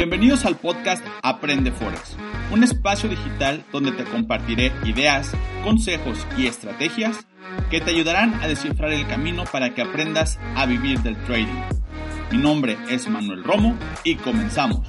[0.00, 2.16] Bienvenidos al podcast Aprende Forex,
[2.50, 5.30] un espacio digital donde te compartiré ideas,
[5.62, 7.26] consejos y estrategias
[7.70, 11.60] que te ayudarán a descifrar el camino para que aprendas a vivir del trading.
[12.32, 14.88] Mi nombre es Manuel Romo y comenzamos.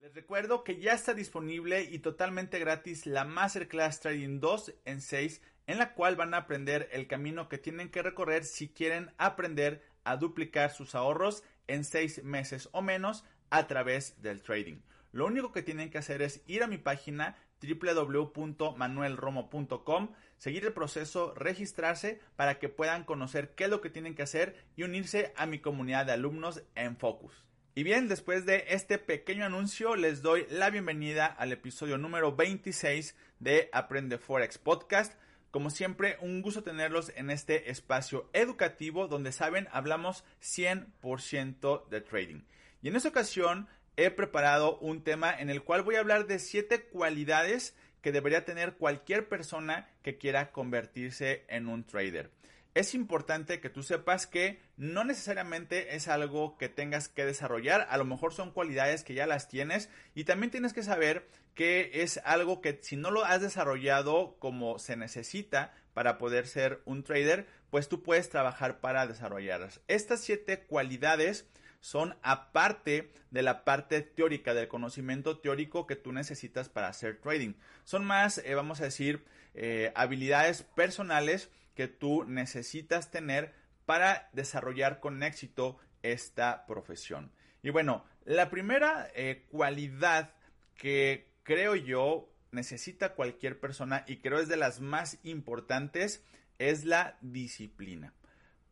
[0.00, 5.42] Les recuerdo que ya está disponible y totalmente gratis la Masterclass Trading 2 en 6
[5.66, 9.82] en la cual van a aprender el camino que tienen que recorrer si quieren aprender
[10.04, 14.80] a duplicar sus ahorros en seis meses o menos a través del trading.
[15.12, 20.08] Lo único que tienen que hacer es ir a mi página www.manuelromo.com,
[20.38, 24.56] seguir el proceso, registrarse para que puedan conocer qué es lo que tienen que hacer
[24.74, 27.44] y unirse a mi comunidad de alumnos en Focus.
[27.74, 33.16] Y bien, después de este pequeño anuncio, les doy la bienvenida al episodio número 26
[33.38, 35.14] de Aprende Forex Podcast.
[35.52, 42.40] Como siempre, un gusto tenerlos en este espacio educativo donde saben, hablamos 100% de trading.
[42.80, 46.38] Y en esta ocasión he preparado un tema en el cual voy a hablar de
[46.38, 52.30] 7 cualidades que debería tener cualquier persona que quiera convertirse en un trader
[52.74, 57.96] es importante que tú sepas que no necesariamente es algo que tengas que desarrollar, a
[57.98, 62.18] lo mejor son cualidades que ya las tienes y también tienes que saber que es
[62.24, 67.46] algo que si no lo has desarrollado como se necesita para poder ser un trader,
[67.70, 69.80] pues tú puedes trabajar para desarrollarlas.
[69.88, 71.46] Estas siete cualidades
[71.80, 77.54] son aparte de la parte teórica, del conocimiento teórico que tú necesitas para hacer trading.
[77.84, 83.54] Son más, eh, vamos a decir, eh, habilidades personales que tú necesitas tener
[83.86, 87.32] para desarrollar con éxito esta profesión.
[87.62, 90.34] Y bueno, la primera eh, cualidad
[90.76, 96.24] que creo yo necesita cualquier persona y creo es de las más importantes
[96.58, 98.12] es la disciplina.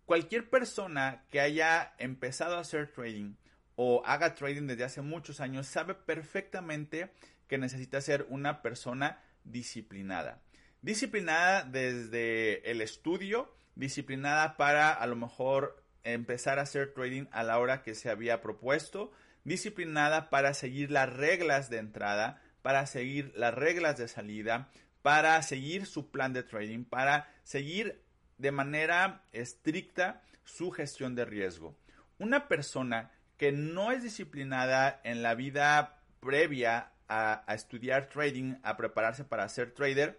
[0.04, 3.34] Cualquier persona que haya empezado a hacer trading
[3.76, 7.10] o haga trading desde hace muchos años sabe perfectamente
[7.48, 10.40] que necesita ser una persona disciplinada.
[10.82, 17.58] Disciplinada desde el estudio, disciplinada para a lo mejor empezar a hacer trading a la
[17.58, 19.12] hora que se había propuesto,
[19.44, 24.70] disciplinada para seguir las reglas de entrada, para seguir las reglas de salida,
[25.02, 28.02] para seguir su plan de trading, para seguir
[28.38, 31.76] de manera estricta su gestión de riesgo.
[32.18, 38.78] Una persona que no es disciplinada en la vida previa a, a estudiar trading, a
[38.78, 40.18] prepararse para ser trader,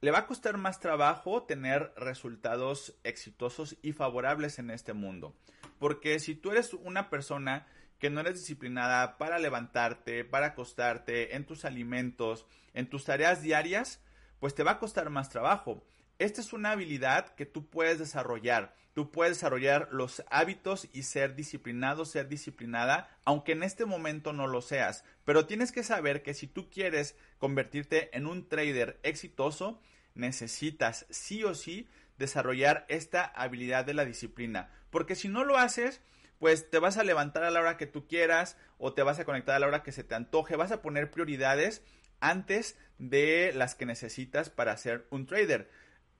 [0.00, 5.34] le va a costar más trabajo tener resultados exitosos y favorables en este mundo.
[5.78, 7.66] Porque si tú eres una persona
[7.98, 14.02] que no eres disciplinada para levantarte, para acostarte, en tus alimentos, en tus tareas diarias,
[14.38, 15.82] pues te va a costar más trabajo.
[16.18, 18.74] Esta es una habilidad que tú puedes desarrollar.
[18.96, 24.46] Tú puedes desarrollar los hábitos y ser disciplinado, ser disciplinada, aunque en este momento no
[24.46, 25.04] lo seas.
[25.26, 29.82] Pero tienes que saber que si tú quieres convertirte en un trader exitoso,
[30.14, 34.70] necesitas sí o sí desarrollar esta habilidad de la disciplina.
[34.88, 36.00] Porque si no lo haces,
[36.38, 39.26] pues te vas a levantar a la hora que tú quieras o te vas a
[39.26, 40.56] conectar a la hora que se te antoje.
[40.56, 41.82] Vas a poner prioridades
[42.20, 45.68] antes de las que necesitas para ser un trader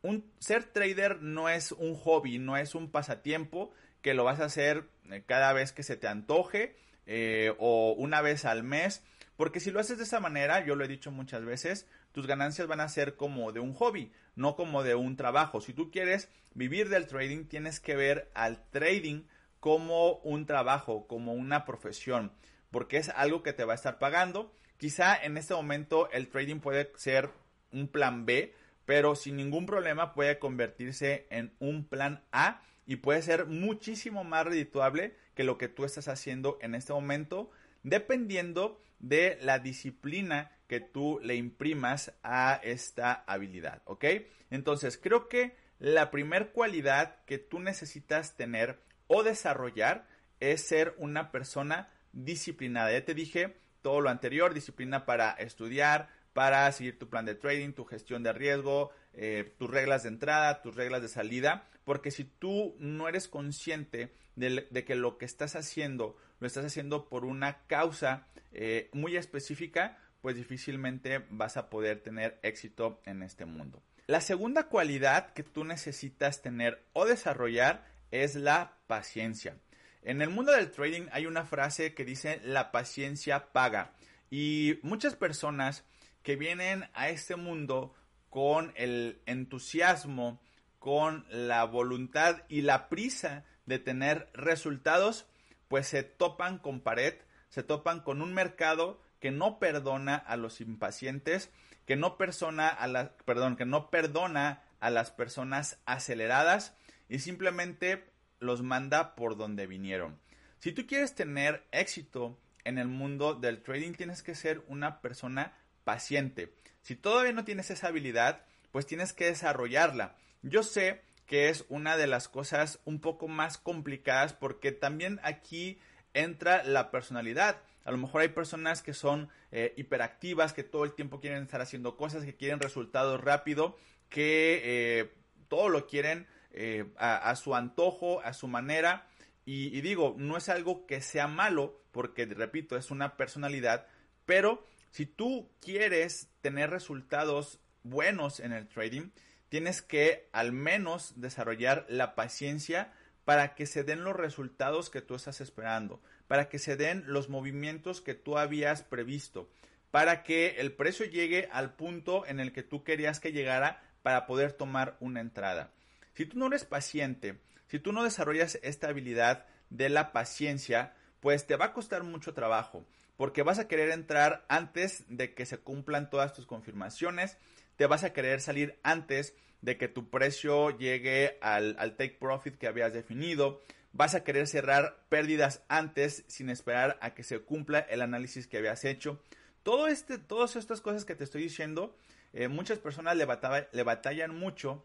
[0.03, 4.45] un, ser trader no es un hobby, no es un pasatiempo que lo vas a
[4.45, 6.77] hacer eh, cada vez que se te antoje
[7.07, 9.03] eh, o una vez al mes.
[9.37, 12.67] Porque si lo haces de esa manera, yo lo he dicho muchas veces, tus ganancias
[12.69, 15.61] van a ser como de un hobby, no como de un trabajo.
[15.61, 19.25] Si tú quieres vivir del trading, tienes que ver al trading
[19.61, 22.33] como un trabajo, como una profesión,
[22.71, 24.55] porque es algo que te va a estar pagando.
[24.79, 27.31] Quizá en este momento el trading puede ser
[27.73, 28.55] un plan B,
[28.87, 34.47] pero sin ningún problema puede convertirse en un plan A y puede ser muchísimo más
[34.47, 37.51] redituable que lo que tú estás haciendo en este momento,
[37.83, 44.05] dependiendo de la disciplina que tú le imprimas a esta habilidad, ¿ok?
[44.51, 50.07] Entonces, creo que la primer cualidad que tú necesitas tener o desarrollar
[50.41, 52.93] es ser una persona disciplinada.
[52.93, 57.73] Ya te dije todo lo anterior, disciplina para estudiar, para seguir tu plan de trading,
[57.73, 62.25] tu gestión de riesgo, eh, tus reglas de entrada, tus reglas de salida, porque si
[62.25, 67.63] tú no eres consciente de, que lo que estás haciendo lo estás haciendo por una
[67.69, 73.83] causa eh, muy específica, pues difícilmente vas a poder tener éxito en este mundo.
[74.07, 79.57] La segunda cualidad que tú necesitas tener o desarrollar es la paciencia.
[80.03, 83.95] En el mundo del trading hay una frase que dice la paciencia paga
[84.31, 85.87] y muchas personas
[86.27, 87.95] que vienen a este mundo
[88.31, 90.41] con el entusiasmo,
[90.81, 95.29] con la voluntad y la prisa de tener resultados,
[95.69, 97.15] pues se topan con pared,
[97.49, 101.53] se topan con un mercado que no perdona a los impacientes,
[101.85, 106.75] que no persona a perdón, que no perdona a las personas aceleradas
[107.09, 108.05] y simplemente
[108.41, 110.19] los manda por donde vinieron.
[110.59, 115.53] Si tú quieres tener éxito en el mundo del trading, tienes que ser una persona
[115.87, 116.53] paciente.
[116.83, 118.43] Si todavía no tienes esa habilidad,
[118.73, 120.17] pues tienes que desarrollarla.
[120.43, 125.79] Yo sé que es una de las cosas un poco más complicadas porque también aquí
[126.13, 127.63] entra la personalidad.
[127.85, 131.61] A lo mejor hay personas que son eh, hiperactivas, que todo el tiempo quieren estar
[131.61, 133.77] haciendo cosas, que quieren resultados rápido,
[134.09, 135.15] que eh,
[135.47, 139.07] todo lo quieren eh, a, su antojo, a su manera.
[139.45, 143.87] Y, y, digo, no es algo que sea malo, porque repito, es una personalidad,
[144.25, 144.67] pero
[144.97, 149.11] si tú quieres tener resultados buenos en el trading,
[149.51, 152.95] tienes que al menos desarrollar la paciencia
[153.27, 157.29] para que se den los resultados que tú estás esperando, para que se den los
[157.29, 159.51] movimientos que tú habías previsto,
[159.91, 164.25] para que el precio llegue al punto en el que tú querías que llegara para
[164.25, 165.75] poder tomar una entrada.
[166.15, 171.47] Si tú no eres paciente, si tú no desarrollas esta habilidad de la paciencia, pues
[171.47, 175.59] te va a costar mucho trabajo, porque vas a querer entrar antes de que se
[175.59, 177.39] cumplan todas tus confirmaciones,
[177.77, 182.67] te vas a querer salir antes de que tu precio llegue al, take profit que
[182.67, 188.03] habías definido, vas a querer cerrar pérdidas antes sin esperar a que se cumpla el
[188.03, 189.21] análisis que habías hecho.
[189.63, 191.97] Todo este, todas estas cosas que te estoy diciendo,
[192.33, 193.27] eh, muchas personas le,
[193.73, 194.85] le batallan mucho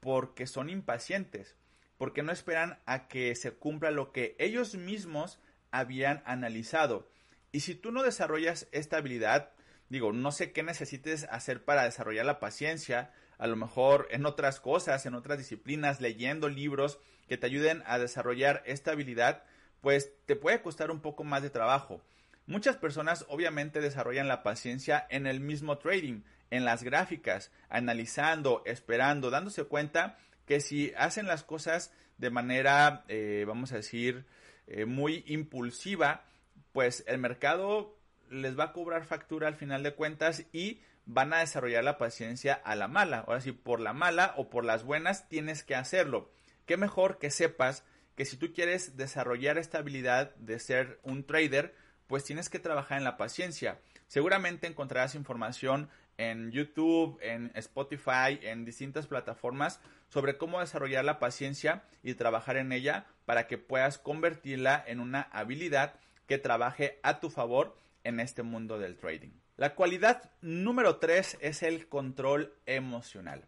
[0.00, 1.56] porque son impacientes,
[1.96, 5.40] porque no esperan a que se cumpla lo que ellos mismos
[5.70, 7.08] habían analizado.
[7.52, 9.50] Y si tú no desarrollas esta habilidad,
[9.90, 14.58] digo, no sé qué necesites hacer para desarrollar la paciencia, a lo mejor en otras
[14.58, 19.44] cosas, en otras disciplinas, leyendo libros que te ayuden a desarrollar esta habilidad,
[19.82, 22.02] pues te puede costar un poco más de trabajo.
[22.46, 29.30] Muchas personas obviamente desarrollan la paciencia en el mismo trading, en las gráficas, analizando, esperando,
[29.30, 30.16] dándose cuenta
[30.46, 34.24] que si hacen las cosas de manera, eh, vamos a decir,
[34.66, 36.24] eh, muy impulsiva,
[36.72, 37.96] pues el mercado
[38.30, 42.54] les va a cobrar factura al final de cuentas y van a desarrollar la paciencia
[42.54, 43.24] a la mala.
[43.26, 46.30] Ahora sí, por la mala o por las buenas tienes que hacerlo.
[46.66, 47.84] Qué mejor que sepas
[48.14, 51.74] que si tú quieres desarrollar esta habilidad de ser un trader,
[52.06, 53.80] pues tienes que trabajar en la paciencia.
[54.06, 61.84] Seguramente encontrarás información en YouTube, en Spotify, en distintas plataformas sobre cómo desarrollar la paciencia
[62.02, 65.94] y trabajar en ella para que puedas convertirla en una habilidad
[66.26, 69.30] que trabaje a tu favor en este mundo del trading.
[69.56, 73.46] La cualidad número 3 es el control emocional.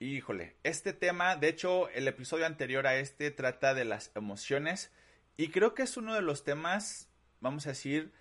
[0.00, 4.92] Híjole, este tema, de hecho, el episodio anterior a este trata de las emociones
[5.36, 7.08] y creo que es uno de los temas,
[7.40, 8.12] vamos a decir,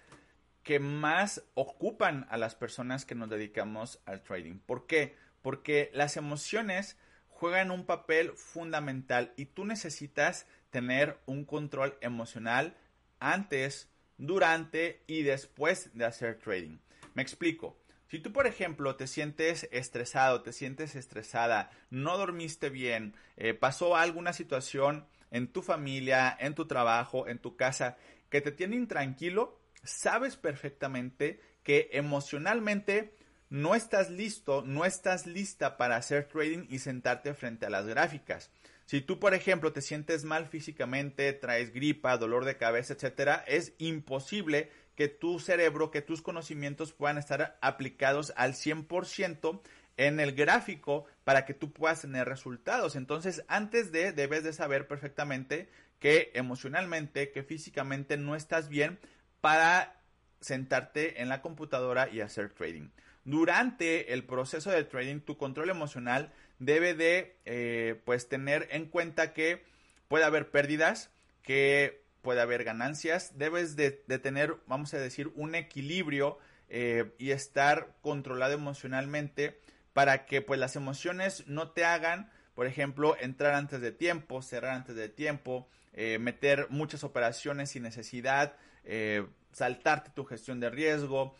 [0.63, 4.60] que más ocupan a las personas que nos dedicamos al trading.
[4.60, 5.15] ¿Por qué?
[5.42, 6.98] Porque las emociones
[7.30, 12.75] juegan un papel fundamental y tú necesitas tener un control emocional
[13.19, 16.77] antes, durante y después de hacer trading.
[17.13, 17.77] Me explico.
[18.09, 23.97] Si tú, por ejemplo, te sientes estresado, te sientes estresada, no dormiste bien, eh, pasó
[23.97, 27.97] alguna situación en tu familia, en tu trabajo, en tu casa,
[28.29, 33.13] que te tiene intranquilo, sabes perfectamente que emocionalmente
[33.50, 38.51] no estás listo, no estás lista para hacer trading y sentarte frente a las gráficas.
[38.88, 43.74] Si tú, por ejemplo, te sientes mal físicamente, traes gripa, dolor de cabeza, etcétera, es
[43.79, 49.62] imposible que tu cerebro, que tus conocimientos puedan estar aplicados al 100%
[49.98, 52.96] en el gráfico para que tú puedas tener resultados.
[52.96, 59.00] Entonces, antes de, debes de saber perfectamente que emocionalmente, que físicamente no estás bien
[59.41, 60.00] para
[60.39, 62.88] sentarte en la computadora y hacer trading.
[63.25, 69.33] Durante el proceso de trading, tu control emocional debe de eh, pues tener en cuenta
[69.33, 69.63] que
[70.07, 71.11] puede haber pérdidas,
[71.43, 76.37] que puede haber ganancias, debes de, tener, vamos a decir, un equilibrio
[76.67, 79.61] eh, y estar controlado emocionalmente
[79.93, 84.73] para que pues las emociones no te hagan, por ejemplo, entrar antes de tiempo, cerrar
[84.73, 91.33] antes de tiempo, eh, meter muchas operaciones sin necesidad, eh, saltarte tu gestión de riesgo,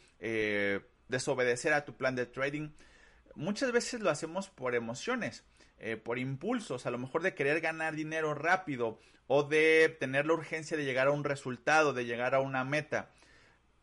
[1.10, 2.70] desobedecer a tu plan de trading.
[3.38, 5.44] Muchas veces lo hacemos por emociones.
[6.04, 10.76] por impulsos, a lo mejor de querer ganar dinero rápido o de tener la urgencia
[10.76, 13.12] de llegar a un resultado, de llegar a una meta.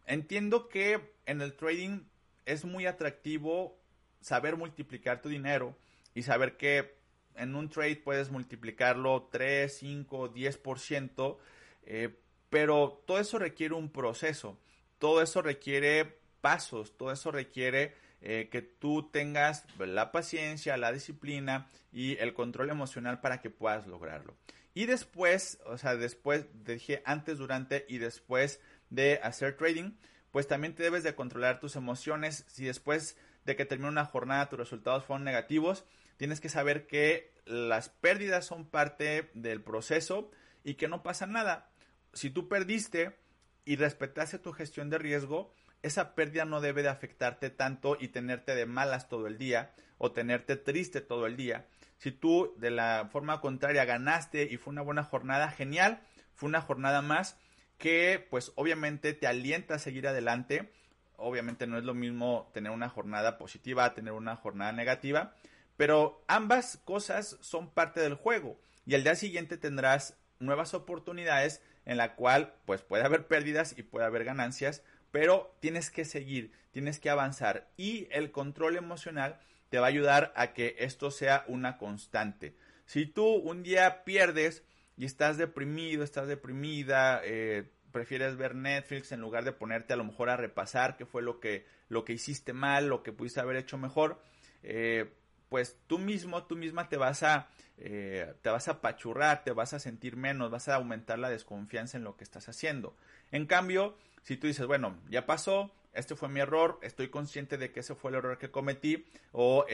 [0.07, 2.01] Entiendo que en el trading
[2.47, 3.79] es muy atractivo
[4.21, 5.77] saber multiplicar tu dinero
[6.15, 6.97] y saber que
[7.37, 11.39] en un trade puedes multiplicarlo 3, 5, 10%,
[11.85, 12.19] eh,
[12.51, 14.59] pero todo eso requiere un proceso,
[14.99, 21.69] todo eso requiere pasos, todo eso requiere eh, que tú tengas la paciencia, la disciplina
[21.93, 24.35] y el control emocional para que puedas lograrlo.
[24.75, 29.93] Y después, o sea, después, dije antes, durante y después de hacer trading,
[30.33, 32.45] pues también te debes de controlar tus emociones.
[32.49, 35.85] Si después de que termine una jornada tus resultados fueron negativos,
[36.17, 40.31] tienes que saber que las pérdidas son parte del proceso
[40.65, 41.71] y que no pasa nada.
[42.13, 43.17] Si tú perdiste
[43.65, 48.55] y respetaste tu gestión de riesgo, esa pérdida no debe de afectarte tanto y tenerte
[48.55, 51.67] de malas todo el día o tenerte triste todo el día.
[51.99, 56.01] Si tú de la forma contraria ganaste y fue una buena jornada, genial,
[56.35, 57.37] fue una jornada más
[57.79, 60.73] que pues obviamente te alienta a seguir adelante.
[61.17, 65.35] Obviamente no es lo mismo tener una jornada positiva a tener una jornada negativa,
[65.77, 71.97] pero ambas cosas son parte del juego y al día siguiente tendrás nuevas oportunidades en
[71.99, 74.83] la cual pues puede haber pérdidas y puede haber ganancias,
[75.15, 80.33] pero tienes que seguir, tienes que avanzar y el control emocional te va a ayudar
[80.35, 82.57] a que esto sea una constante.
[82.85, 84.65] Si tú un día pierdes
[84.97, 90.03] y estás deprimido, estás deprimida, eh, prefieres ver Netflix en lugar de ponerte a lo
[90.03, 93.55] mejor a repasar qué fue lo que, lo que hiciste mal, lo que pudiste haber
[93.55, 94.21] hecho mejor,
[94.65, 95.13] eh,
[95.49, 99.75] pues tú mismo, tú misma te vas a, eh, te vas a pachurrar, te vas
[99.75, 102.97] a sentir menos, vas a aumentar la desconfianza en lo que estás haciendo.
[103.31, 107.71] En cambio, si tú dices, bueno, ya pasó, este fue mi error, estoy consciente de
[107.71, 109.65] que ese fue el error que cometí, o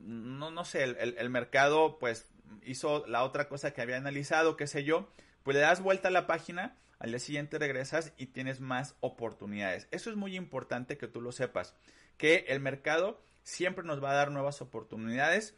[0.00, 2.26] no, no sé, el, el, mercado pues
[2.64, 5.08] hizo la otra cosa que había analizado, qué sé yo,
[5.42, 9.88] pues le das vuelta a la página, al día siguiente regresas y tienes más oportunidades.
[9.90, 11.74] Eso es muy importante que tú lo sepas,
[12.18, 15.56] que el mercado siempre nos va a dar nuevas oportunidades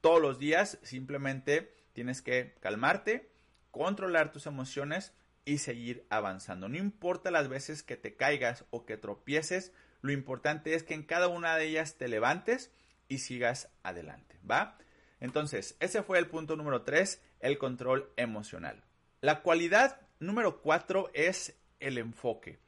[0.00, 3.30] todos los días, simplemente tienes que calmarte,
[3.70, 5.12] controlar tus emociones
[5.44, 6.68] y seguir avanzando.
[6.68, 11.02] No importa las veces que te caigas o que tropieces, lo importante es que en
[11.02, 12.70] cada una de ellas te levantes
[13.08, 14.78] y sigas adelante, ¿va?
[15.20, 18.84] Entonces, ese fue el punto número 3, el control emocional.
[19.20, 22.58] La cualidad número 4 es el enfoque.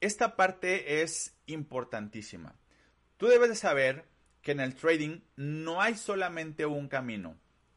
[0.00, 2.54] Esta parte es importantísima.
[3.16, 4.04] Tú debes de saber
[4.42, 7.36] que en el trading no hay solamente un camino,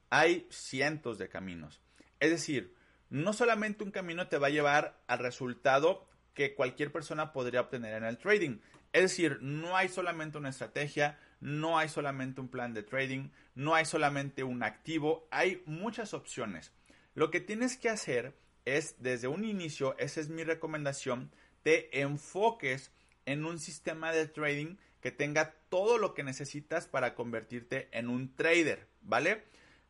[0.09, 1.81] hay cientos de caminos.
[2.19, 2.75] Es decir,
[3.09, 7.95] no solamente un camino te va a llevar al resultado que cualquier persona podría obtener
[7.95, 8.59] en el trading.
[8.93, 13.75] Es decir, no hay solamente una estrategia, no hay solamente un plan de trading, no
[13.75, 16.71] hay solamente un activo, hay muchas opciones.
[17.15, 18.35] Lo que tienes que hacer
[18.65, 21.31] es, desde un inicio, esa es mi recomendación,
[21.63, 22.91] te enfoques
[23.25, 28.35] en un sistema de trading que tenga todo lo que necesitas para convertirte en un
[28.35, 29.43] trader, ¿vale?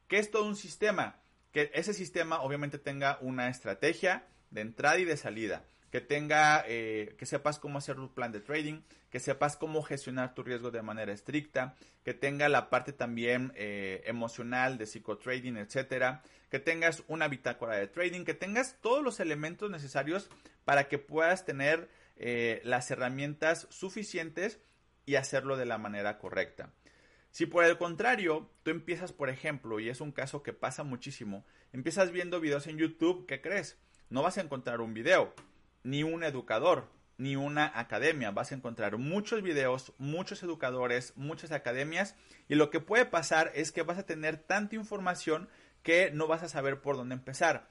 [0.08, 1.20] ¿Qué es todo un sistema?
[1.58, 7.16] Que ese sistema obviamente tenga una estrategia de entrada y de salida que tenga, eh,
[7.18, 10.84] que sepas cómo hacer un plan de trading, que sepas cómo gestionar tu riesgo de
[10.84, 11.74] manera estricta,
[12.06, 16.22] que tenga la parte también eh, emocional de psicotrading, etcétera,
[16.52, 20.30] que tengas una bitácora de trading, que tengas todos los elementos necesarios
[20.64, 24.60] para que puedas tener eh, las herramientas suficientes
[25.08, 26.70] y hacerlo de la manera correcta.
[27.32, 31.46] Si por el contrario, tú empiezas, por ejemplo, y es un caso que pasa muchísimo,
[31.74, 33.78] empiezas viendo videos en YouTube, ¿qué crees?
[34.10, 35.34] No vas a encontrar un video
[35.84, 38.32] ni un educador, ni una academia.
[38.32, 42.16] Vas a encontrar muchos videos, muchos educadores, muchas academias
[42.48, 45.50] y lo que puede pasar es que vas a tener tanta información
[45.84, 47.70] que no vas a saber por dónde empezar.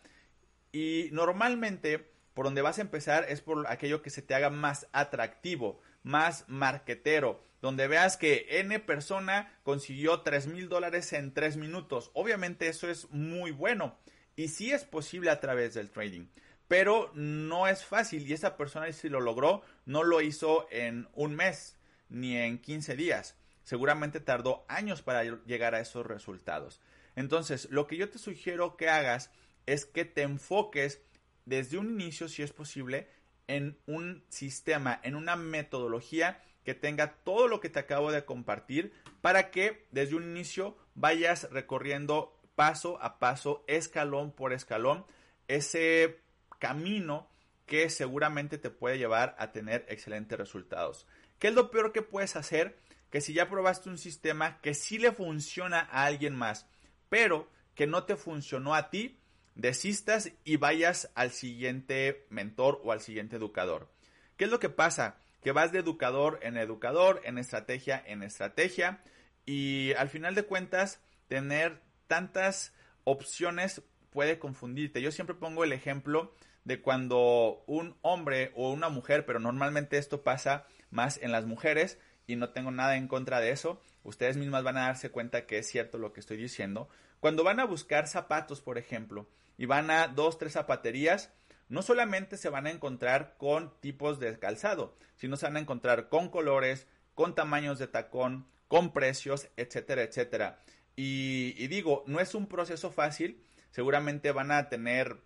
[0.72, 4.88] Y normalmente por donde vas a empezar es por aquello que se te haga más
[4.92, 12.10] atractivo, más marquetero, donde veas que N persona consiguió 3 mil dólares en 3 minutos.
[12.14, 13.98] Obviamente eso es muy bueno
[14.36, 16.26] y sí es posible a través del trading
[16.68, 21.34] pero no es fácil y esa persona si lo logró no lo hizo en un
[21.34, 21.76] mes
[22.08, 23.36] ni en 15 días.
[23.62, 26.80] Seguramente tardó años para llegar a esos resultados.
[27.16, 29.30] Entonces, lo que yo te sugiero que hagas
[29.66, 31.00] es que te enfoques
[31.46, 33.08] desde un inicio, si es posible,
[33.48, 38.92] en un sistema, en una metodología que tenga todo lo que te acabo de compartir
[39.20, 45.06] para que desde un inicio vayas recorriendo paso a paso, escalón por escalón,
[45.46, 46.18] ese
[46.58, 47.30] camino
[47.66, 51.06] que seguramente te puede llevar a tener excelentes resultados.
[51.38, 52.76] ¿Qué es lo peor que puedes hacer?
[53.10, 56.66] Que si ya probaste un sistema que sí le funciona a alguien más,
[57.08, 59.20] pero que no te funcionó a ti,
[59.54, 63.88] desistas y vayas al siguiente mentor o al siguiente educador.
[64.36, 65.20] ¿Qué es lo que pasa?
[65.46, 69.00] Que vas de educador en educador, en estrategia en estrategia
[69.44, 72.74] y al final de cuentas tener tantas
[73.04, 75.00] opciones puede confundirte.
[75.00, 76.34] Yo siempre pongo el ejemplo
[76.64, 82.00] de cuando un hombre o una mujer, pero normalmente esto pasa más en las mujeres
[82.26, 85.58] y no tengo nada en contra de eso, ustedes mismas van a darse cuenta que
[85.58, 86.88] es cierto lo que estoy diciendo.
[87.20, 91.32] Cuando van a buscar zapatos, por ejemplo, y van a dos, tres zapaterías,
[91.68, 96.08] no solamente se van a encontrar con tipos de calzado, sino se van a encontrar
[96.08, 100.60] con colores, con tamaños de tacón, con precios, etcétera, etcétera.
[100.96, 105.18] Y, digo, no es un proceso fácil, seguramente van a tener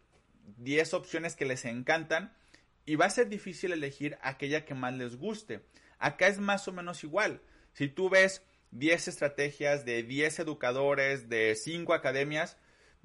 [0.59, 2.35] 10 opciones que les encantan
[2.85, 5.63] y va a ser difícil elegir aquella que más les guste.
[5.99, 7.41] Acá es más o menos igual.
[7.73, 8.43] Si tú ves
[8.73, 12.57] 10 estrategias de 10 educadores, de 5 academias,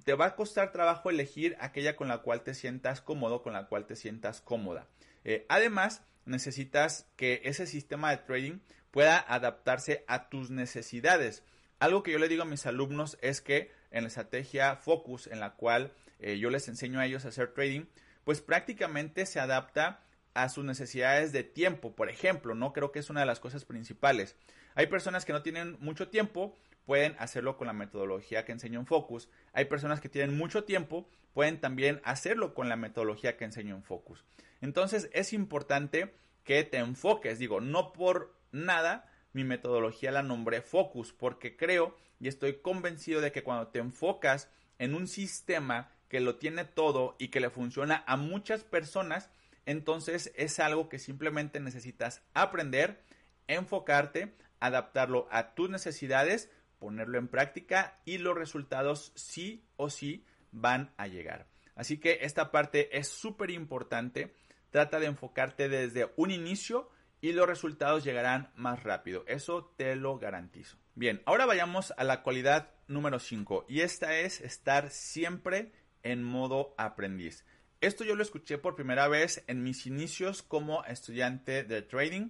[0.03, 3.67] te va a costar trabajo elegir aquella con la cual te sientas cómodo, con la
[3.67, 4.87] cual te sientas cómoda.
[5.23, 8.59] Eh, además, necesitas que ese sistema de trading
[8.91, 11.43] pueda adaptarse a tus necesidades.
[11.79, 15.39] Algo que yo le digo a mis alumnos es que en la estrategia Focus, en
[15.39, 17.85] la cual eh, yo les enseño a ellos a hacer trading,
[18.23, 20.01] pues prácticamente se adapta
[20.33, 22.73] a sus necesidades de tiempo, por ejemplo, ¿no?
[22.73, 24.35] Creo que es una de las cosas principales.
[24.75, 28.85] Hay personas que no tienen mucho tiempo, pueden hacerlo con la metodología que enseño en
[28.85, 29.29] Focus.
[29.53, 33.83] Hay personas que tienen mucho tiempo, pueden también hacerlo con la metodología que enseño en
[33.83, 34.23] Focus.
[34.61, 36.13] Entonces es importante
[36.43, 42.27] que te enfoques, digo, no por nada mi metodología la nombré Focus, porque creo y
[42.27, 44.49] estoy convencido de que cuando te enfocas
[44.79, 49.29] en un sistema que lo tiene todo y que le funciona a muchas personas,
[49.65, 53.01] entonces es algo que simplemente necesitas aprender,
[53.47, 60.93] enfocarte, adaptarlo a tus necesidades, ponerlo en práctica y los resultados sí o sí van
[60.97, 61.47] a llegar.
[61.75, 64.33] Así que esta parte es súper importante.
[64.69, 66.89] Trata de enfocarte desde un inicio
[67.21, 69.23] y los resultados llegarán más rápido.
[69.27, 70.77] Eso te lo garantizo.
[70.95, 75.71] Bien, ahora vayamos a la cualidad número 5 y esta es estar siempre
[76.03, 77.45] en modo aprendiz.
[77.81, 82.29] Esto yo lo escuché por primera vez en mis inicios como estudiante de trading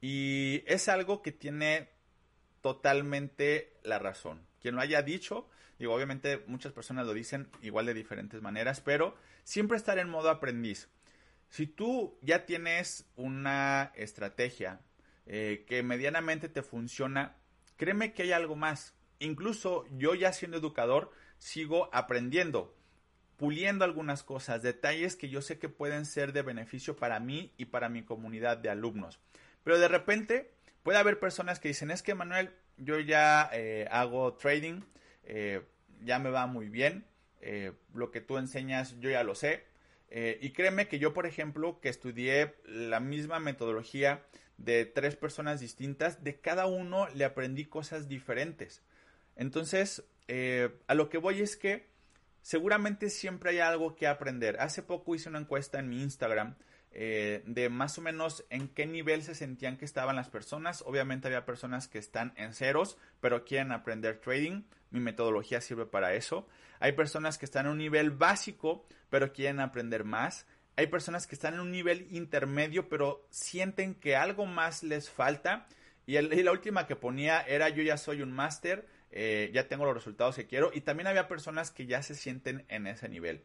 [0.00, 1.93] y es algo que tiene
[2.64, 4.40] totalmente la razón.
[4.62, 5.46] Quien lo haya dicho,
[5.78, 10.30] digo, obviamente muchas personas lo dicen igual de diferentes maneras, pero siempre estar en modo
[10.30, 10.88] aprendiz.
[11.50, 14.80] Si tú ya tienes una estrategia
[15.26, 17.36] eh, que medianamente te funciona,
[17.76, 18.94] créeme que hay algo más.
[19.18, 22.74] Incluso yo ya siendo educador, sigo aprendiendo
[23.36, 27.64] puliendo algunas cosas, detalles que yo sé que pueden ser de beneficio para mí y
[27.64, 29.18] para mi comunidad de alumnos.
[29.64, 30.53] Pero de repente
[30.84, 34.82] puede haber personas que dicen, es que Manuel, yo ya eh, hago trading,
[35.24, 35.62] eh,
[36.04, 37.06] ya me va muy bien,
[37.40, 39.64] eh, lo que tú enseñas yo ya lo sé.
[40.40, 44.22] y créeme que yo, por ejemplo, que estudié la misma metodología
[44.58, 48.84] de tres personas distintas, de cada uno le aprendí cosas diferentes.
[49.34, 50.04] Entonces,
[50.86, 51.88] a lo que voy es que
[52.42, 54.60] seguramente siempre hay algo que aprender.
[54.60, 56.54] Hace poco hice una encuesta en mi Instagram
[56.96, 60.82] eh, de más o menos en qué nivel se sentían que estaban las personas.
[60.86, 64.62] Obviamente había personas que están en ceros, pero quieren aprender trading.
[64.90, 66.46] Mi metodología sirve para eso.
[66.78, 70.46] Hay personas que están en un nivel básico, pero quieren aprender más.
[70.76, 75.66] Hay personas que están en un nivel intermedio, pero sienten que algo más les falta.
[76.06, 79.94] Y, la última que ponía era yo ya soy un máster eh, ya tengo los
[79.94, 83.44] resultados que quiero y también había personas que ya se sienten en ese nivel.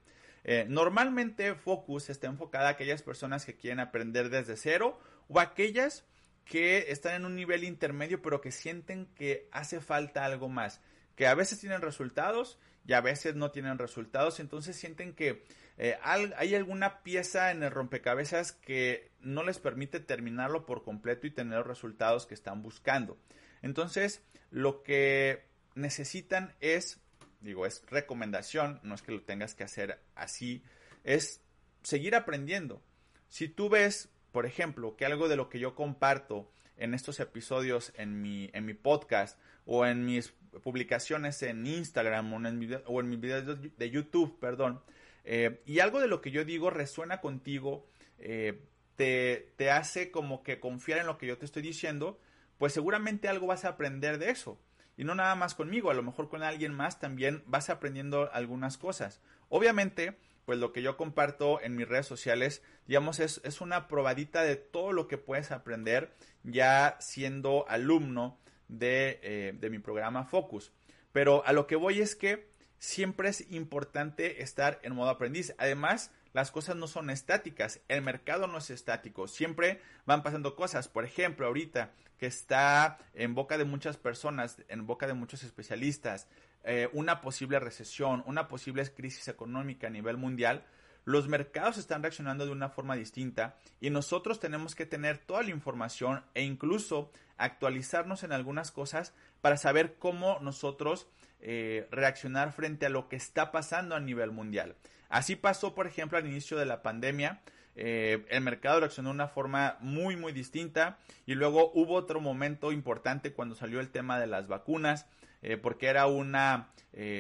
[0.52, 6.06] Eh, normalmente Focus está enfocada a aquellas personas que quieren aprender desde cero o aquellas
[6.44, 10.82] que están en un nivel intermedio pero que sienten que hace falta algo más,
[11.16, 15.44] que a veces tienen resultados y a veces no tienen resultados, entonces sienten que
[15.78, 21.32] eh, hay alguna pieza en el rompecabezas que no les permite terminarlo por completo y
[21.32, 23.20] tener los resultados que están buscando.
[23.62, 27.00] Entonces, lo que necesitan es,
[27.42, 30.64] digo, es recomendación, no es que lo tengas que hacer así,
[31.04, 31.42] es
[31.84, 32.82] seguir aprendiendo.
[33.28, 37.94] Si tú ves, por ejemplo, que algo de lo que yo comparto en estos episodios
[37.96, 43.20] en mi, en mi podcast o en mis publicaciones en Instagram o en, en mis
[43.20, 44.82] videos de YouTube, perdón,
[45.26, 48.62] eh, y algo de lo que yo digo resuena contigo, eh,
[48.96, 52.20] te, te hace como que confiar en lo que yo te estoy diciendo,
[52.58, 54.60] pues seguramente algo vas a aprender de eso.
[55.00, 58.78] Y no nada más conmigo, a lo mejor con alguien más también vas aprendiendo algunas
[58.78, 59.22] cosas.
[59.48, 64.44] Obviamente, pues lo que yo comparto en mis redes sociales, digamos, es, es una probadita
[64.44, 70.74] de todo lo que puedes aprender ya siendo alumno de, eh, de mi programa Focus.
[71.14, 75.56] Pero a lo que voy es que siempre es importante estar en modo aprendiz.
[75.60, 80.88] Además, las cosas no son estáticas, el mercado no es estático, siempre van pasando cosas.
[80.88, 86.28] Por ejemplo, ahorita que está en boca de muchas personas, en boca de muchos especialistas,
[86.64, 90.66] eh, una posible recesión, una posible crisis económica a nivel mundial,
[91.06, 95.50] los mercados están reaccionando de una forma distinta y nosotros tenemos que tener toda la
[95.50, 101.08] información e incluso actualizarnos en algunas cosas para saber cómo nosotros
[101.42, 104.76] eh, reaccionar frente a lo que está pasando a nivel mundial.
[105.08, 107.40] Así pasó, por ejemplo, al inicio de la pandemia.
[107.76, 110.98] Eh, el mercado reaccionó de una forma muy, muy distinta.
[111.26, 115.06] Y luego hubo otro momento importante cuando salió el tema de las vacunas,
[115.42, 116.72] eh, porque era una,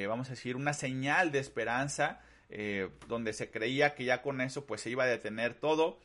[0.07, 2.21] vamos a decir, una señal de esperanza,
[3.07, 5.99] donde se creía que ya con eso pues se iba a detener todo.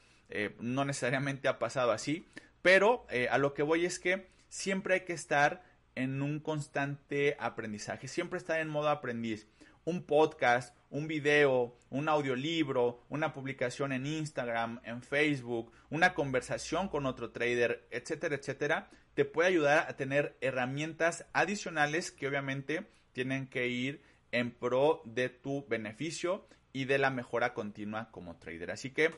[0.60, 2.28] no necesariamente ha pasado así,
[2.60, 8.08] pero a lo que voy es que siempre hay que estar en un constante aprendizaje,
[8.08, 9.46] siempre estar en modo aprendiz.
[9.84, 17.04] Un podcast, un video, un audiolibro, una publicación en Instagram, en Facebook, una conversación con
[17.04, 23.68] otro trader, etcétera, etcétera, te puede ayudar a tener herramientas adicionales que obviamente tienen que
[23.68, 24.02] ir
[24.32, 28.72] en pro de tu beneficio y de la mejora continua como trader.
[28.72, 29.14] Así que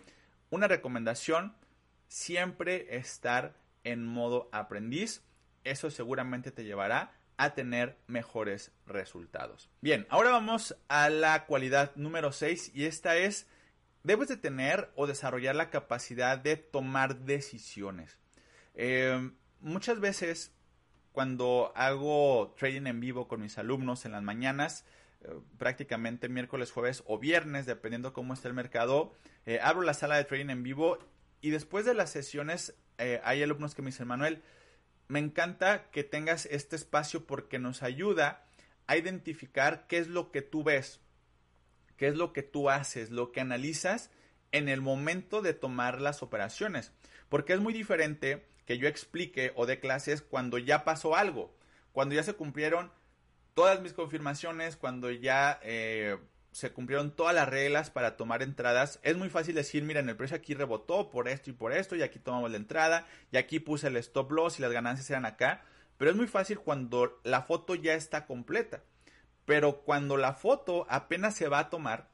[0.50, 1.56] una recomendación,
[2.08, 5.22] siempre estar en modo aprendiz
[5.66, 9.68] eso seguramente te llevará a tener mejores resultados.
[9.80, 13.46] Bien, ahora vamos a la cualidad número 6 y esta es,
[14.04, 18.18] debes de tener o desarrollar la capacidad de tomar decisiones.
[18.74, 20.52] Eh, muchas veces
[21.12, 24.84] cuando hago trading en vivo con mis alumnos en las mañanas,
[25.22, 29.12] eh, prácticamente miércoles, jueves o viernes, dependiendo cómo esté el mercado,
[29.44, 30.98] eh, abro la sala de trading en vivo
[31.40, 32.74] y después de las sesiones
[33.24, 34.42] hay alumnos que me dicen, Manuel,
[35.08, 38.44] me encanta que tengas este espacio porque nos ayuda
[38.86, 41.00] a identificar qué es lo que tú ves,
[41.96, 44.10] qué es lo que tú haces, lo que analizas
[44.52, 46.92] en el momento de tomar las operaciones.
[47.28, 51.54] Porque es muy diferente que yo explique o dé clases cuando ya pasó algo,
[51.92, 52.92] cuando ya se cumplieron
[53.54, 56.18] todas mis confirmaciones, cuando ya eh,
[56.56, 58.98] se cumplieron todas las reglas para tomar entradas.
[59.02, 62.02] Es muy fácil decir, miren, el precio aquí rebotó por esto y por esto, y
[62.02, 65.66] aquí tomamos la entrada, y aquí puse el stop loss y las ganancias eran acá.
[65.98, 68.82] Pero es muy fácil cuando la foto ya está completa.
[69.44, 72.08] Pero cuando la foto apenas se va a tomar,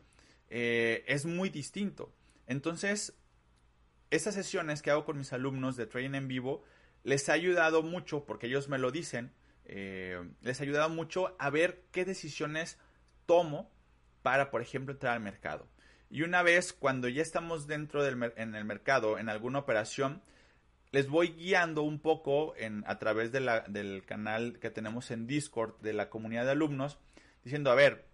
[0.51, 2.13] eh, es muy distinto.
[2.49, 3.15] Entonces,
[4.11, 6.65] esas sesiones que hago con mis alumnos de trading en vivo,
[7.05, 9.33] les ha ayudado mucho, porque ellos me lo dicen,
[9.67, 12.77] eh, les ha ayudado mucho a ver qué decisiones
[13.25, 13.71] tomo
[14.23, 15.67] para, por ejemplo, entrar al mercado.
[16.11, 20.23] Y una vez cuando ya estamos dentro del en el mercado, en alguna operación,
[20.93, 25.27] les voy guiando un poco en, a través de la, del canal que tenemos en
[25.27, 26.99] Discord de la comunidad de alumnos,
[27.43, 28.05] diciendo, a ver,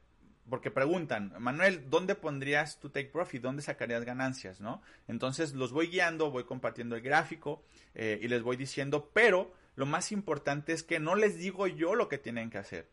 [0.49, 3.43] porque preguntan, Manuel, ¿dónde pondrías tu take profit?
[3.43, 4.61] ¿Dónde sacarías ganancias?
[4.61, 4.81] ¿no?
[5.09, 9.85] Entonces los voy guiando, voy compartiendo el gráfico eh, y les voy diciendo, pero lo
[9.85, 12.89] más importante es que no les digo yo lo que tienen que hacer.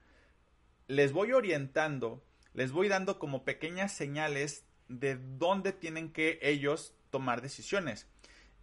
[0.87, 2.23] Les voy orientando
[2.55, 8.07] les voy dando como pequeñas señales de dónde tienen que ellos tomar decisiones.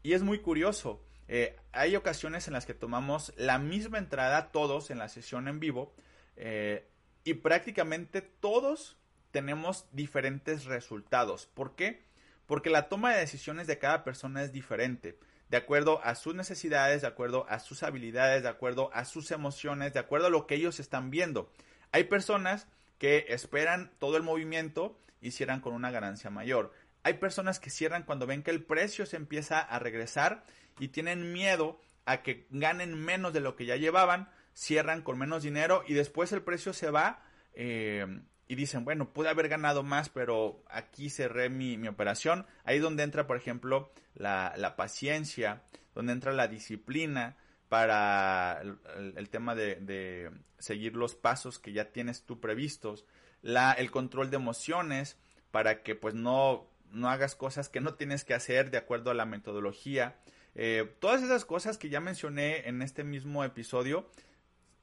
[0.03, 1.05] Y es muy curioso.
[1.29, 5.61] Eh, hay ocasiones en las que tomamos la misma entrada todos en la sesión en
[5.61, 5.95] vivo
[6.37, 6.89] eh,
[7.25, 8.97] y prácticamente todos
[9.31, 11.47] tenemos diferentes resultados.
[11.47, 12.05] ¿Por qué?
[12.47, 17.03] Porque la toma de decisiones de cada persona es diferente, de acuerdo a sus necesidades,
[17.03, 20.57] de acuerdo a sus habilidades, de acuerdo a sus emociones, de acuerdo a lo que
[20.57, 21.51] ellos están viendo.
[21.93, 22.67] Hay personas
[23.03, 26.73] que esperan todo el movimiento y cierran con una ganancia mayor.
[27.03, 30.45] Hay personas que cierran cuando ven que el precio se empieza a regresar
[30.79, 35.43] y tienen miedo a que ganen menos de lo que ya llevaban, cierran con menos
[35.43, 38.07] dinero y después el precio se va eh,
[38.47, 42.47] y dicen, bueno, pude haber ganado más, pero aquí cerré mi, operación.
[42.63, 47.37] Ahí donde entra, por ejemplo, la, la paciencia, donde entra la disciplina,
[47.73, 53.07] para el, tema de, seguir los pasos que ya tienes tú previstos,
[53.41, 55.17] la, el control de emociones
[55.51, 59.15] para que pues no, no hagas cosas que no tienes que hacer de acuerdo a
[59.15, 60.19] la metodología.
[60.55, 64.07] Eh, todas esas cosas que ya mencioné en este mismo episodio,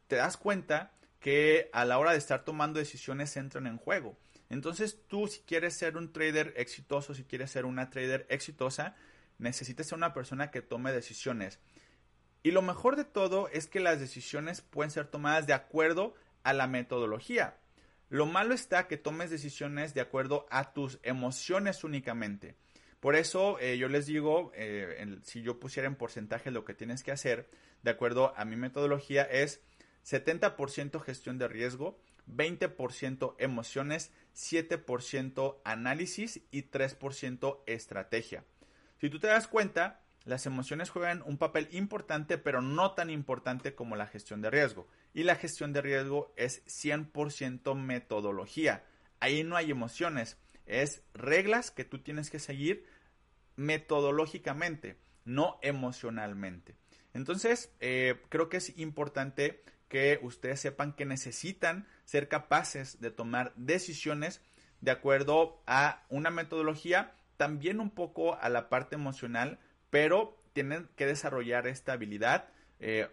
[0.07, 4.17] te das cuenta que a la hora de estar tomando decisiones entran en juego.
[4.49, 8.95] Entonces tú si quieres ser un trader exitoso, si quieres ser una trader exitosa,
[9.37, 11.59] necesitas ser una persona que tome decisiones.
[12.43, 16.53] Y lo mejor de todo es que las decisiones pueden ser tomadas de acuerdo a
[16.53, 17.57] la metodología.
[18.09, 22.55] Lo malo está que tomes decisiones de acuerdo a tus emociones únicamente.
[22.99, 27.03] Por eso eh, yo les digo, eh, si yo pusiera en porcentaje lo que tienes
[27.03, 27.49] que hacer,
[27.83, 29.61] de acuerdo a mi metodología, es
[30.05, 38.43] 70% gestión de riesgo, 20% emociones, 7% análisis y 3% estrategia.
[38.99, 43.75] Si tú te das cuenta, las emociones juegan un papel importante, pero no tan importante
[43.75, 44.87] como la gestión de riesgo.
[45.13, 48.83] Y la gestión de riesgo es 100% metodología.
[49.19, 52.85] Ahí no hay emociones, es reglas que tú tienes que seguir
[53.55, 56.75] metodológicamente, no emocionalmente.
[57.13, 63.53] Entonces, eh, creo que es importante que ustedes sepan que necesitan ser capaces de tomar
[63.55, 64.41] decisiones
[64.81, 71.05] de acuerdo a una metodología, también un poco a la parte emocional, pero tienen que
[71.05, 72.49] desarrollar esta habilidad.
[72.79, 73.07] Eh,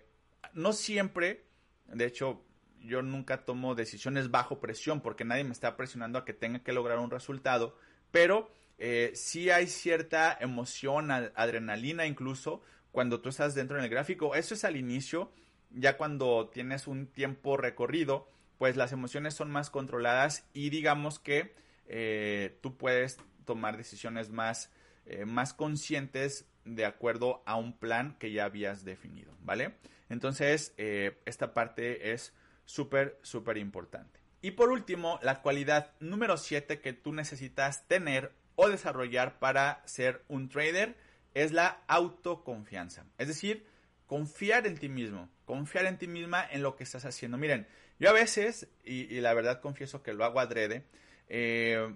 [0.53, 1.45] no siempre,
[1.87, 2.45] de hecho,
[2.81, 6.73] yo nunca tomo decisiones bajo presión porque nadie me está presionando a que tenga que
[6.73, 7.77] lograr un resultado,
[8.11, 12.63] pero eh, sí hay cierta emoción, adrenalina incluso,
[12.93, 14.35] cuando tú estás dentro del gráfico.
[14.35, 15.33] Eso es al inicio,
[15.71, 21.55] ya cuando tienes un tiempo recorrido, pues las emociones son más controladas y digamos que
[21.89, 24.71] eh, tú puedes tomar decisiones más,
[25.05, 29.75] eh, más conscientes de acuerdo a un plan que ya habías definido, ¿vale?
[30.09, 34.21] Entonces, eh, esta parte es súper, súper importante.
[34.43, 40.23] Y por último, la cualidad número 7 que tú necesitas tener o desarrollar para ser
[40.29, 40.97] un trader
[41.35, 43.05] es la autoconfianza.
[43.19, 43.67] Es decir,
[44.07, 47.39] confiar en ti mismo, confiar en ti misma en lo que estás haciendo.
[47.39, 47.67] Miren,
[47.99, 50.85] yo a veces, y, la verdad confieso que lo hago adrede,
[51.29, 51.95] eh,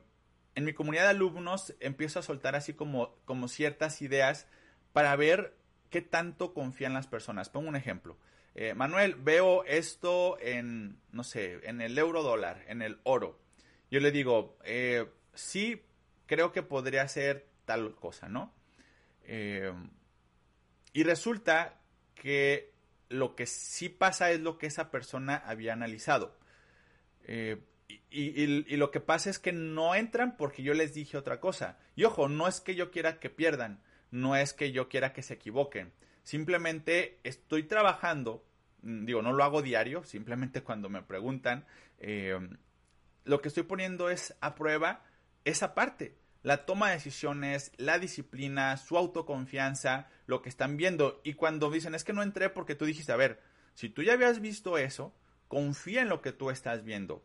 [0.55, 4.47] en mi comunidad de alumnos empiezo a soltar así como, como ciertas ideas
[4.93, 5.55] para ver
[5.91, 7.49] qué tanto confían las personas.
[7.49, 8.17] Pongo un ejemplo.
[8.55, 13.39] Eh, Manuel, veo esto en, no sé, en el euro dólar, en el oro.
[13.91, 15.83] Yo le digo, eh, sí,
[16.27, 18.53] creo que podría ser tal cosa, ¿no?
[19.25, 19.73] Eh,
[20.93, 21.81] y resulta
[22.15, 22.73] que
[23.09, 26.39] lo que sí pasa es lo que esa persona había analizado.
[28.11, 31.79] y, lo que pasa es que no entran porque yo les dije otra cosa.
[31.95, 35.23] Y ojo, no es que yo quiera que pierdan, no es que yo quiera que
[35.23, 35.93] se equivoquen.
[36.23, 38.45] Simplemente estoy trabajando,
[38.83, 41.67] mm, digo, no lo hago diario, simplemente cuando me preguntan,
[41.99, 42.39] eh,
[43.25, 45.05] lo que estoy poniendo es a prueba
[45.45, 51.21] esa parte, la toma de decisiones, la disciplina, su autoconfianza, lo que están viendo.
[51.23, 53.43] Y cuando dicen, es que no entré porque tú dijiste, a ver,
[53.75, 55.15] si tú ya habías visto eso,
[55.49, 57.25] confía en lo que tú estás viendo.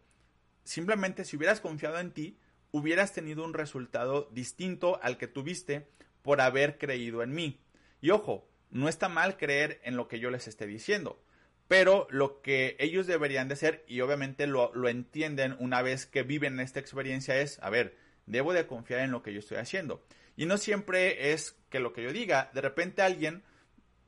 [0.63, 2.37] Simplemente si hubieras confiado en ti,
[2.71, 5.87] hubieras tenido un resultado distinto al que tuviste
[6.25, 7.61] por haber creído en mí.
[8.01, 11.21] Y ojo, no está mal creer en lo que yo les esté diciendo,
[11.67, 16.59] pero lo que ellos deberían de hacer, y obviamente lo, entienden una vez que viven
[16.59, 20.03] esta experiencia, es, a ver, debo de confiar en lo que yo estoy haciendo.
[20.35, 23.43] Y no siempre es que lo que yo diga, de repente alguien,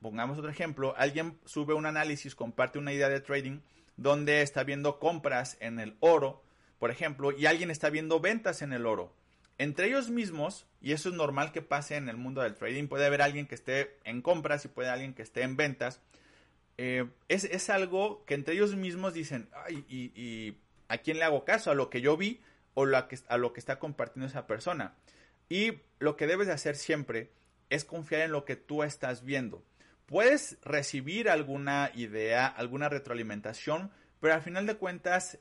[0.02, 3.60] pongamos otro ejemplo, alguien sube un análisis, comparte una idea de trading
[3.96, 6.42] donde está viendo compras en el oro,
[6.80, 9.14] por ejemplo, y alguien está viendo ventas en el oro
[9.58, 13.06] entre ellos mismos, y eso es normal que pase en el mundo del trading, puede
[13.06, 16.00] haber alguien que esté en compras y puede haber alguien que esté en ventas,
[16.80, 21.70] eh, es, algo que entre ellos mismos dicen, ay, y, a quién le hago caso?
[21.70, 22.40] ¿A lo que yo vi
[22.74, 24.94] o que, a lo que está compartiendo esa persona?
[25.48, 27.30] Y lo que debes de hacer siempre
[27.68, 29.64] es confiar en lo que tú estás viendo.
[30.06, 33.90] Puedes recibir alguna idea, alguna retroalimentación,
[34.20, 35.38] pero al final de cuentas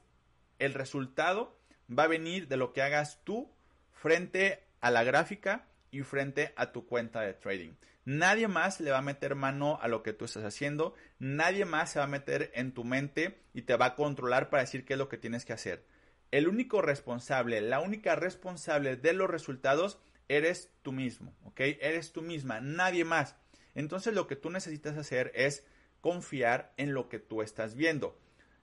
[0.59, 3.49] el resultado va a venir de lo que hagas tú
[3.97, 7.73] frente a la gráfica y frente a tu cuenta de trading.
[8.05, 11.91] Nadie más le va a meter mano a lo que tú estás haciendo, nadie más
[11.91, 14.93] se va a meter en tu mente y te va a controlar para decir qué
[14.93, 15.83] es lo que tienes que hacer.
[16.31, 21.59] El único responsable, la única responsable de los resultados eres tú mismo, ¿ok?
[21.81, 23.35] Eres tú misma, nadie más.
[23.75, 25.65] Entonces lo que tú necesitas hacer es
[25.99, 28.17] confiar en lo que tú estás viendo.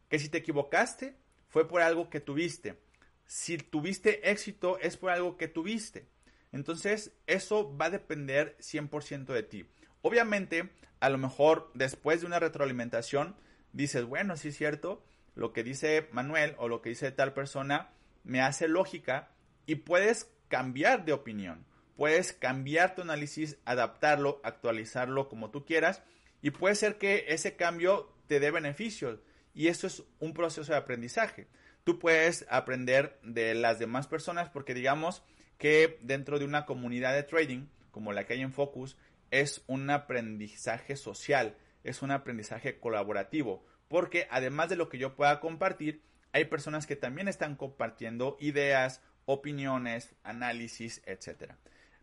[0.09, 1.17] Que si te equivocaste,
[1.49, 2.79] fue por algo que tuviste
[3.27, 6.09] si tuviste éxito es por algo que tuviste.
[6.53, 9.67] Entonces, eso va a depender 100% de ti.
[10.03, 13.37] Obviamente, a lo mejor después de una retroalimentación,
[13.73, 17.91] dices, bueno, sí es cierto, lo que dice Manuel o lo que dice tal persona
[18.23, 19.33] me hace lógica
[19.67, 21.67] y puedes cambiar de opinión.
[21.97, 26.03] Puedes cambiar tu análisis, adaptarlo, actualizarlo como tú quieras
[26.43, 29.21] y puede ser que ese cambio te dé beneficios
[29.55, 31.49] y eso es un proceso de aprendizaje
[31.85, 35.23] tú puedes aprender de las demás personas porque digamos
[35.59, 38.97] que dentro de una comunidad de trading como la que hay en Focus
[39.31, 45.39] es un aprendizaje social, es un aprendizaje colaborativo, porque además de lo que yo pueda
[45.39, 51.53] compartir, hay personas que también están compartiendo ideas, opiniones, análisis, etc.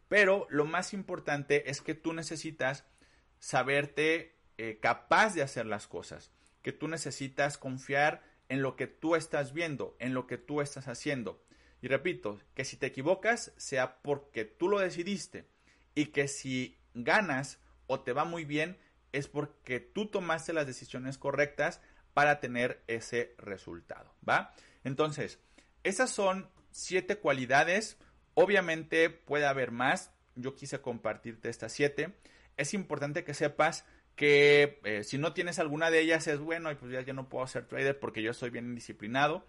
[0.08, 2.86] Pero lo más importante es que tú necesitas
[3.40, 9.16] saberte eh, capaz de hacer las cosas, que tú necesitas confiar en lo que tú
[9.16, 11.42] estás viendo, en lo que tú estás haciendo.
[11.82, 15.48] Y repito, que si te equivocas sea porque tú lo decidiste
[15.96, 18.78] y que si ganas o te va muy bien
[19.14, 21.80] es porque tú tomaste las decisiones correctas
[22.14, 24.54] para tener ese resultado, ¿va?
[24.84, 25.40] Entonces,
[25.84, 27.98] esas son siete cualidades.
[28.34, 30.12] Obviamente puede haber más.
[30.36, 32.18] Yo quise compartirte estas siete.
[32.58, 33.86] Es importante que sepas
[34.16, 37.48] que eh, si no tienes alguna de ellas es bueno y pues ya, no puedo
[37.48, 39.46] ser trader porque yo soy bien disciplinado.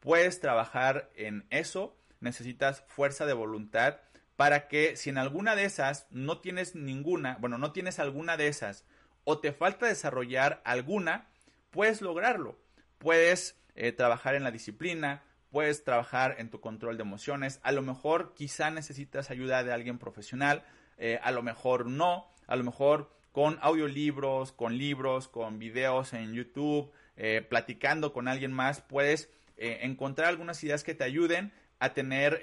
[0.00, 1.96] Puedes trabajar en eso.
[2.20, 4.00] Necesitas fuerza de voluntad
[4.36, 8.48] para que si en alguna de esas no tienes ninguna, bueno, no tienes alguna de
[8.48, 8.84] esas
[9.24, 11.28] o te falta desarrollar alguna,
[11.70, 12.58] puedes lograrlo.
[12.98, 17.82] Puedes eh, trabajar en la disciplina, puedes trabajar en tu control de emociones, a lo
[17.82, 20.64] mejor quizá necesitas ayuda de alguien profesional,
[20.98, 26.32] eh, a lo mejor no, a lo mejor con audiolibros, con libros, con videos en
[26.32, 32.40] YouTube, eh, platicando con alguien más, puedes encontrar algunas ideas que te ayuden a tener,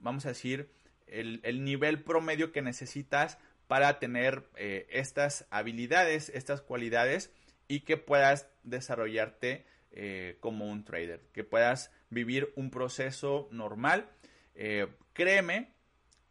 [0.00, 0.70] vamos a decir,
[1.10, 7.30] el, nivel promedio que necesitas para tener eh, estas habilidades, estas cualidades
[7.66, 14.08] y que puedas desarrollarte eh, como un trader, que puedas vivir un proceso normal.
[14.54, 15.72] Eh, créeme,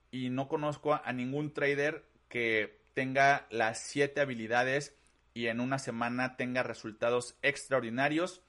[0.09, 4.95] y no conozco a ningún trader que tenga las siete habilidades
[5.35, 8.41] y en una semana tenga resultados extraordinarios.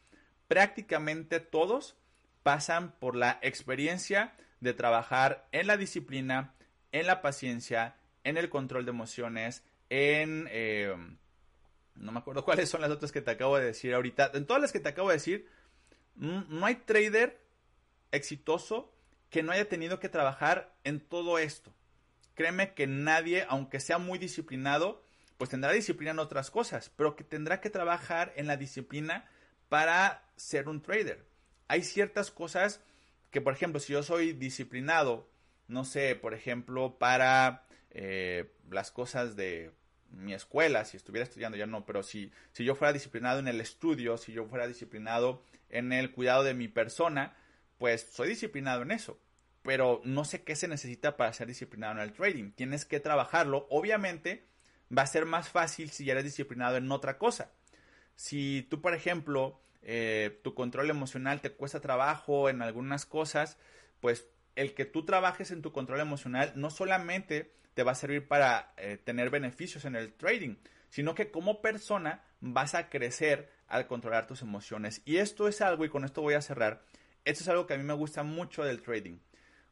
[0.47, 1.99] Prácticamente todos
[2.43, 6.55] pasan por la experiencia de trabajar en la disciplina,
[6.93, 10.49] en la paciencia, en el control de emociones, en...
[10.51, 10.97] Eh,
[11.97, 14.31] no me acuerdo cuáles son las otras que te acabo de decir ahorita.
[14.33, 15.47] En todas las que te acabo de decir,
[16.15, 17.39] no hay trader
[18.13, 18.95] exitoso
[19.29, 21.71] que no haya tenido que trabajar en todo esto.
[22.39, 25.03] Créeme que nadie, aunque sea muy disciplinado,
[25.39, 29.29] pues tendrá disciplina en otras cosas, pero que tendrá que trabajar en la disciplina
[29.69, 31.27] para ser un trader.
[31.67, 32.81] Hay ciertas cosas
[33.33, 35.29] que, por ejemplo, si yo soy disciplinado,
[35.67, 39.73] no sé, por ejemplo, para eh, las cosas de
[40.13, 43.61] mi escuela, si estuviera estudiando, ya no, pero si, si yo fuera disciplinado en el
[43.61, 47.37] estudio, si yo fuera disciplinado en el cuidado de mi persona,
[47.79, 49.19] pues soy disciplinado en eso.
[49.69, 52.53] Pero no sé qué se necesita para ser disciplinado en el trading.
[52.53, 53.67] Tienes que trabajarlo.
[53.69, 54.47] Obviamente
[54.97, 57.53] va a ser más fácil si ya eres disciplinado en otra cosa.
[58.17, 63.59] Si tú, por ejemplo, eh, tu control emocional te cuesta trabajo en algunas cosas,
[64.01, 64.27] pues
[64.57, 68.73] el que tú trabajes en tu control emocional no solamente te va a servir para
[68.79, 70.57] eh, tener beneficios en el trading,
[70.89, 75.03] sino que como persona vas a crecer al controlar tus emociones.
[75.05, 76.87] Y esto es algo, y con esto voy a cerrar,
[77.27, 79.19] esto es algo que a mí me gusta mucho del trading.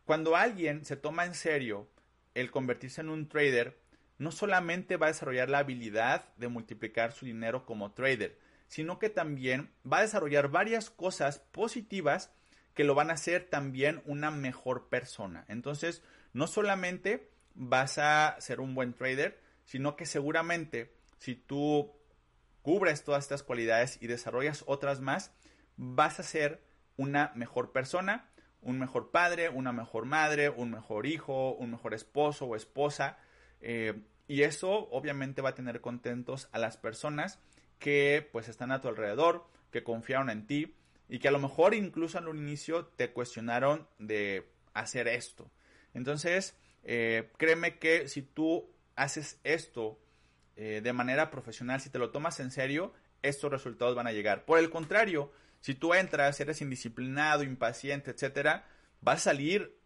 [0.06, 1.88] Cuando alguien se toma en serio
[2.34, 3.76] el convertirse en un trader,
[4.18, 8.38] no solamente va a desarrollar la habilidad de multiplicar su dinero como trader,
[8.68, 12.30] sino que también va a desarrollar varias cosas positivas
[12.74, 15.44] que lo van a hacer también una mejor persona.
[15.48, 21.92] Entonces, no solamente vas a ser un buen trader, sino que seguramente si tú
[22.62, 25.32] cubres todas estas cualidades y desarrollas otras más,
[25.76, 26.62] vas a ser
[26.96, 28.30] una mejor persona,
[28.62, 33.18] un mejor padre, una mejor madre, un mejor hijo, un mejor esposo o esposa.
[33.60, 33.94] Eh,
[34.28, 37.38] y eso obviamente va a tener contentos a las personas
[37.78, 40.74] que pues están a tu alrededor, que confiaron en ti
[41.08, 45.50] y que a lo mejor incluso un inicio te cuestionaron de hacer esto.
[45.94, 49.98] Entonces, eh, créeme que si tú haces esto
[50.56, 52.92] eh, de manera profesional, si te lo tomas en serio,
[53.22, 54.44] estos resultados van a llegar.
[54.44, 55.30] Por el contrario,
[55.66, 58.68] si tú entras, eres indisciplinado, impaciente, etcétera,
[59.00, 59.76] vas a salir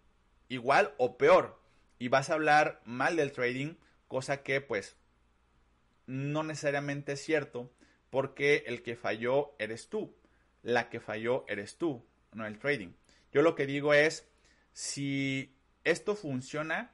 [0.51, 1.59] igual o peor
[1.99, 4.99] y vas a hablar mal del trading, cosa que pues
[6.05, 7.73] no necesariamente es cierto
[8.11, 10.15] porque el que falló eres tú,
[10.63, 12.93] la que falló eres tú, no el trading.
[13.33, 14.29] Yo lo que digo es,
[14.75, 16.93] si esto funciona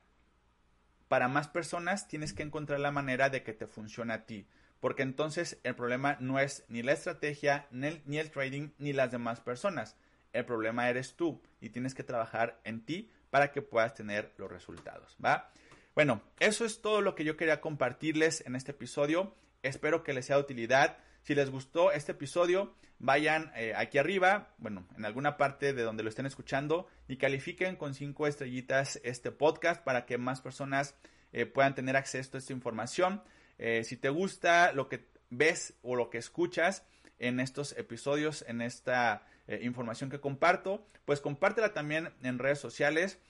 [1.09, 4.47] para más personas, tienes que encontrar la manera de que te funcione a ti,
[4.81, 9.41] porque entonces el problema no es ni la estrategia, ni el, trading, ni las demás
[9.41, 9.97] personas.
[10.33, 14.51] El problema eres tú y tienes que trabajar en ti para que puedas tener los
[14.51, 15.51] resultados, ¿va?
[15.95, 19.35] Bueno, eso es todo lo que yo quería compartirles en este episodio.
[19.63, 20.99] Espero que les sea de utilidad.
[21.23, 26.03] Si les gustó este episodio, vayan eh, aquí arriba, bueno, en alguna parte de donde
[26.03, 30.95] lo estén escuchando y califiquen con cinco estrellitas este podcast para que más personas
[31.33, 33.23] eh, puedan tener acceso a esta información.
[33.59, 36.85] Eh, si te gusta lo que ves o lo que escuchas
[37.19, 39.27] en estos episodios, en esta
[39.63, 43.21] información que comparto, pues compártela también en redes sociales,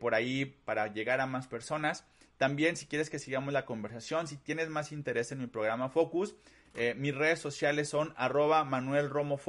[0.00, 2.06] por ahí para llegar a más personas.
[2.38, 6.34] También si quieres que sigamos la conversación, si tienes más interés en mi programa Focus,
[6.74, 9.40] eh, mis redes sociales son arroba Manuel Romo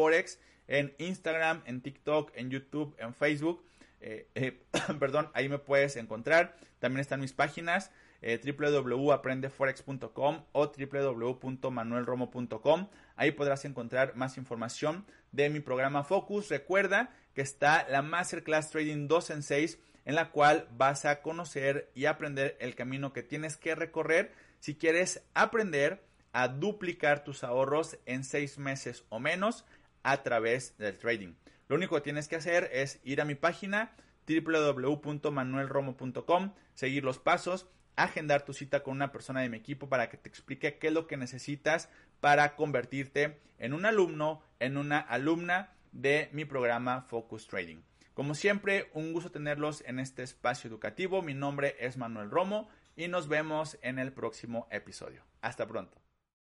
[0.67, 3.63] en Instagram, en TikTok, en YouTube, en Facebook.
[4.01, 4.63] Eh, eh,
[4.99, 6.57] perdón, ahí me puedes encontrar.
[6.80, 7.91] También están mis páginas.
[8.22, 12.89] Eh, www.aprendeforex.com o www.manuelromo.com.
[13.15, 16.49] Ahí podrás encontrar más información de mi programa Focus.
[16.49, 21.91] Recuerda que está la Masterclass Trading 2 en 6 en la cual vas a conocer
[21.93, 26.01] y aprender el camino que tienes que recorrer si quieres aprender
[26.32, 29.65] a duplicar tus ahorros en 6 meses o menos
[30.03, 31.34] a través del trading.
[31.67, 33.91] Lo único que tienes que hacer es ir a mi página
[34.28, 37.67] www.manuelromo.com, seguir los pasos,
[38.04, 40.93] agendar tu cita con una persona de mi equipo para que te explique qué es
[40.93, 41.89] lo que necesitas
[42.20, 47.82] para convertirte en un alumno, en una alumna de mi programa Focus Trading.
[48.14, 51.22] Como siempre, un gusto tenerlos en este espacio educativo.
[51.22, 55.24] Mi nombre es Manuel Romo y nos vemos en el próximo episodio.
[55.41, 55.99] Hasta pronto.